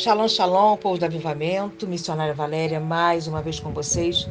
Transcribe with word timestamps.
Shalom, 0.00 0.28
shalom, 0.28 0.78
povo 0.78 0.96
do 0.96 1.04
avivamento, 1.04 1.86
missionária 1.86 2.32
Valéria, 2.32 2.80
mais 2.80 3.26
uma 3.26 3.42
vez 3.42 3.60
com 3.60 3.70
vocês, 3.70 4.26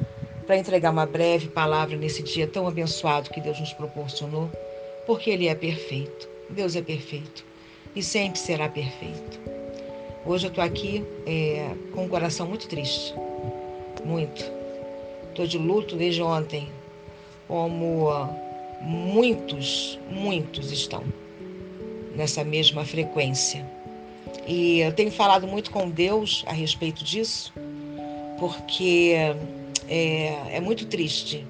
para 0.47 0.57
entregar 0.57 0.89
uma 0.89 1.05
breve 1.05 1.47
palavra 1.47 1.95
nesse 1.95 2.23
dia 2.23 2.47
tão 2.47 2.67
abençoado 2.67 3.29
que 3.29 3.39
Deus 3.39 3.59
nos 3.59 3.71
proporcionou, 3.73 4.49
porque 5.05 5.29
Ele 5.29 5.47
é 5.47 5.53
perfeito. 5.53 6.27
Deus 6.49 6.75
é 6.75 6.81
perfeito 6.81 7.45
e 7.95 8.01
sempre 8.01 8.39
será 8.39 8.67
perfeito. 8.67 9.39
Hoje 10.25 10.47
eu 10.47 10.49
estou 10.49 10.63
aqui 10.63 11.05
é, 11.27 11.69
com 11.93 12.05
um 12.05 12.09
coração 12.09 12.47
muito 12.47 12.67
triste, 12.67 13.13
muito. 14.03 14.43
Estou 15.29 15.45
de 15.45 15.59
luto 15.59 15.95
desde 15.95 16.23
ontem, 16.23 16.67
como 17.47 18.09
muitos, 18.81 19.99
muitos 20.09 20.71
estão 20.71 21.03
nessa 22.15 22.43
mesma 22.43 22.83
frequência 22.83 23.63
e 24.49 24.79
eu 24.79 24.91
tenho 24.91 25.11
falado 25.11 25.47
muito 25.47 25.69
com 25.69 25.89
Deus 25.89 26.43
a 26.47 26.51
respeito 26.51 27.03
disso, 27.03 27.53
porque 28.39 29.13
é, 29.87 30.55
é 30.55 30.59
muito 30.59 30.87
triste 30.87 31.45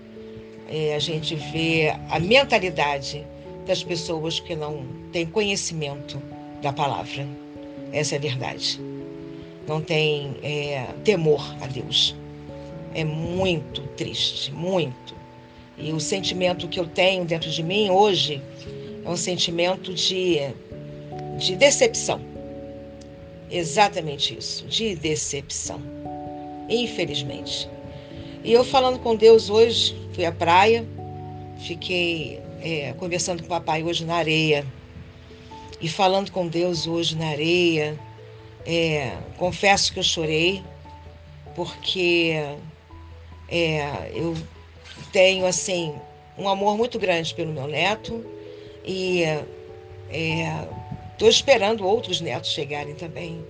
é, 0.70 0.96
a 0.96 1.00
gente 1.00 1.34
ver 1.36 1.96
a 2.10 2.20
mentalidade 2.20 3.26
das 3.66 3.82
pessoas 3.82 4.40
que 4.40 4.54
não 4.54 4.86
têm 5.14 5.26
conhecimento 5.26 6.22
da 6.62 6.74
palavra. 6.74 7.26
Essa 7.94 8.16
é 8.16 8.18
a 8.18 8.22
verdade. 8.22 8.82
Não 9.66 9.80
tem 9.82 10.36
é, 10.44 10.88
temor 11.04 11.56
a 11.62 11.68
Deus. 11.68 12.16
É 12.94 13.06
muito 13.06 13.82
triste, 13.96 14.52
muito. 14.52 15.16
E 15.78 15.94
o 15.94 16.02
sentimento 16.02 16.68
que 16.68 16.80
eu 16.80 16.86
tenho 16.86 17.24
dentro 17.24 17.50
de 17.50 17.64
mim 17.64 17.90
hoje 17.90 18.42
é 19.06 19.10
um 19.10 19.16
sentimento 19.16 19.94
de, 19.94 20.40
de 21.38 21.56
decepção 21.56 22.20
Exatamente 23.50 24.38
isso, 24.38 24.66
de 24.68 24.96
decepção. 24.96 25.82
Infelizmente. 26.70 27.70
E 28.44 28.54
eu 28.54 28.64
falando 28.64 29.00
com 29.00 29.16
Deus 29.16 29.50
hoje, 29.50 29.96
fui 30.14 30.26
à 30.26 30.32
praia, 30.32 30.86
fiquei 31.60 32.42
é, 32.62 32.94
conversando 32.94 33.42
com 33.42 33.48
o 33.48 33.50
papai 33.50 33.84
hoje 33.84 34.06
na 34.06 34.16
areia. 34.16 34.66
E 35.82 35.88
falando 35.88 36.32
com 36.32 36.48
Deus 36.48 36.88
hoje 36.88 37.16
na 37.16 37.30
areia, 37.30 37.98
é, 38.66 39.14
confesso 39.38 39.94
que 39.94 40.00
eu 40.00 40.04
chorei, 40.04 40.62
porque 41.56 42.34
é, 43.50 44.12
eu 44.14 44.36
tenho 45.12 45.46
assim 45.46 45.96
um 46.38 46.48
amor 46.48 46.78
muito 46.78 47.00
grande 47.00 47.34
pelo 47.34 47.52
meu 47.52 47.68
neto 47.68 48.26
e 48.86 49.24
é, 50.10 50.68
Estou 51.20 51.28
esperando 51.28 51.86
outros 51.86 52.22
netos 52.22 52.50
chegarem 52.50 52.96
também. 52.96 53.46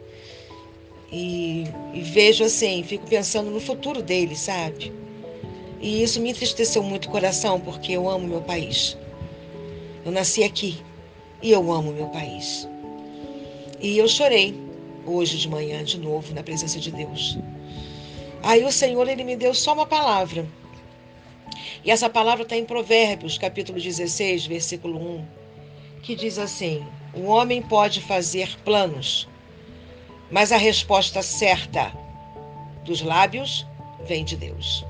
E, 1.12 1.66
e, 1.94 2.02
vejo 2.02 2.44
assim, 2.44 2.82
fico 2.82 3.06
pensando 3.06 3.52
no 3.52 3.60
futuro 3.60 4.02
deles, 4.02 4.40
sabe? 4.40 4.92
E 5.80 6.02
isso 6.02 6.20
me 6.20 6.32
entristeceu 6.32 6.82
muito 6.82 7.06
o 7.06 7.12
coração, 7.12 7.60
porque 7.60 7.92
eu 7.92 8.10
amo 8.10 8.28
meu 8.28 8.42
país. 8.42 8.98
Eu 10.04 10.12
nasci 10.12 10.44
aqui 10.44 10.82
e 11.44 11.52
eu 11.52 11.72
amo 11.72 11.94
meu 11.94 12.08
país. 12.08 12.68
E 13.80 14.00
eu 14.00 14.08
chorei 14.08 14.60
hoje 15.06 15.38
de 15.38 15.48
manhã 15.48 15.84
de 15.84 16.00
novo 16.00 16.34
na 16.34 16.42
presença 16.42 16.80
de 16.80 16.90
Deus. 16.90 17.38
Aí 18.42 18.66
o 18.66 18.72
Senhor 18.72 19.08
ele 19.08 19.24
me 19.24 19.36
deu 19.36 19.54
só 19.54 19.74
uma 19.74 19.86
palavra. 19.86 20.44
E 21.86 21.92
essa 21.92 22.10
palavra 22.10 22.42
está 22.42 22.58
em 22.58 22.66
Provérbios, 22.66 23.38
capítulo 23.38 23.80
16, 23.80 24.48
versículo 24.48 24.98
1, 24.98 25.26
que 26.00 26.16
diz 26.16 26.38
assim: 26.38 26.86
o 27.14 27.26
homem 27.26 27.62
pode 27.62 28.02
fazer 28.02 28.58
planos, 28.64 29.28
mas 30.32 30.52
a 30.52 30.58
resposta 30.58 31.22
certa 31.22 31.92
dos 32.84 33.02
lábios 33.02 33.66
vem 34.06 34.24
de 34.24 34.36
Deus. 34.36 34.86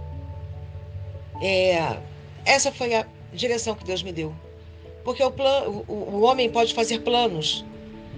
É, 1.41 1.97
essa 2.45 2.71
foi 2.71 2.93
a 2.95 3.05
direção 3.33 3.75
que 3.75 3.83
Deus 3.83 4.03
me 4.03 4.11
deu. 4.11 4.33
Porque 5.03 5.23
o, 5.23 5.31
plano, 5.31 5.85
o, 5.87 5.93
o 5.93 6.21
homem 6.21 6.49
pode 6.49 6.73
fazer 6.73 6.99
planos, 6.99 7.65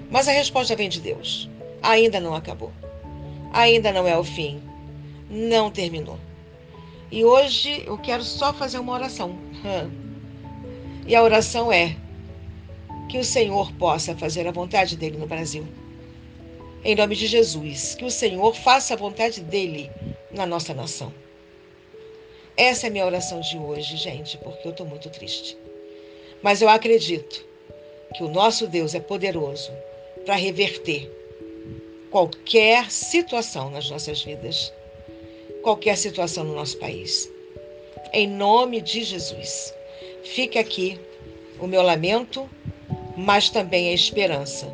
mas 0.09 0.27
a 0.27 0.31
resposta 0.31 0.75
vem 0.75 0.89
de 0.89 0.99
Deus. 0.99 1.49
Ainda 1.81 2.19
não 2.19 2.35
acabou. 2.35 2.71
Ainda 3.53 3.91
não 3.91 4.07
é 4.07 4.17
o 4.17 4.23
fim. 4.23 4.61
Não 5.29 5.71
terminou. 5.71 6.19
E 7.11 7.23
hoje 7.25 7.83
eu 7.85 7.97
quero 7.97 8.23
só 8.23 8.53
fazer 8.53 8.79
uma 8.79 8.93
oração. 8.93 9.35
E 11.07 11.15
a 11.15 11.23
oração 11.23 11.71
é: 11.71 11.97
que 13.11 13.17
o 13.17 13.25
Senhor 13.25 13.73
possa 13.73 14.15
fazer 14.15 14.47
a 14.47 14.53
vontade 14.53 14.95
dele 14.95 15.17
no 15.17 15.27
Brasil. 15.27 15.67
Em 16.81 16.95
nome 16.95 17.13
de 17.13 17.27
Jesus, 17.27 17.93
que 17.93 18.05
o 18.05 18.09
Senhor 18.09 18.55
faça 18.55 18.93
a 18.93 18.97
vontade 18.97 19.41
dele 19.41 19.91
na 20.31 20.45
nossa 20.45 20.73
nação. 20.73 21.13
Essa 22.55 22.87
é 22.87 22.89
a 22.89 22.91
minha 22.91 23.05
oração 23.05 23.41
de 23.41 23.57
hoje, 23.57 23.97
gente, 23.97 24.37
porque 24.37 24.65
eu 24.65 24.71
estou 24.71 24.85
muito 24.85 25.09
triste. 25.09 25.57
Mas 26.41 26.61
eu 26.61 26.69
acredito 26.69 27.45
que 28.15 28.23
o 28.23 28.29
nosso 28.29 28.65
Deus 28.65 28.95
é 28.95 29.01
poderoso 29.01 29.73
para 30.25 30.35
reverter 30.35 31.11
qualquer 32.09 32.89
situação 32.89 33.69
nas 33.69 33.89
nossas 33.89 34.21
vidas, 34.21 34.71
qualquer 35.61 35.97
situação 35.97 36.45
no 36.45 36.55
nosso 36.55 36.77
país. 36.77 37.29
Em 38.13 38.25
nome 38.25 38.79
de 38.79 39.03
Jesus. 39.03 39.73
Fique 40.23 40.57
aqui 40.57 40.97
o 41.59 41.67
meu 41.67 41.81
lamento 41.81 42.49
mas 43.15 43.49
também 43.49 43.89
a 43.89 43.93
esperança 43.93 44.67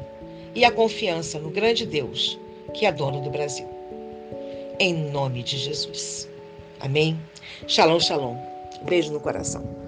e 0.53 0.65
a 0.65 0.71
confiança 0.71 1.39
no 1.39 1.49
grande 1.49 1.85
Deus, 1.85 2.37
que 2.73 2.85
é 2.85 2.91
dono 2.91 3.21
do 3.21 3.29
Brasil. 3.29 3.67
Em 4.79 4.93
nome 4.93 5.43
de 5.43 5.57
Jesus. 5.57 6.27
Amém? 6.79 7.19
Shalom, 7.67 7.99
shalom. 7.99 8.37
Beijo 8.83 9.11
no 9.11 9.19
coração. 9.19 9.86